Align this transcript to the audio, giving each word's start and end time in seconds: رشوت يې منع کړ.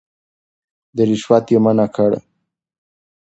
رشوت 1.09 1.45
يې 1.53 1.59
منع 1.65 1.87
کړ. 1.95 2.11